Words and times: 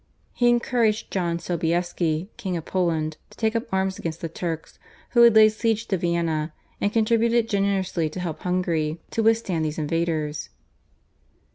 He 0.33 0.49
encouraged 0.49 1.11
John 1.11 1.37
Sobieski, 1.37 2.31
King 2.35 2.57
of 2.57 2.65
Poland, 2.65 3.17
to 3.29 3.37
take 3.37 3.55
up 3.55 3.71
arms 3.71 3.99
against 3.99 4.19
the 4.19 4.29
Turks 4.29 4.79
who 5.11 5.21
had 5.21 5.35
laid 5.35 5.49
siege 5.49 5.85
to 5.89 5.95
Vienna, 5.97 6.53
and 6.81 6.91
contributed 6.91 7.47
generously 7.47 8.09
to 8.09 8.19
help 8.19 8.39
Hungary 8.39 8.99
to 9.11 9.21
withstand 9.21 9.63
these 9.63 9.77
invaders. 9.77 10.49